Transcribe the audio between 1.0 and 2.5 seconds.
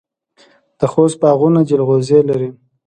باغونه جلغوزي لري.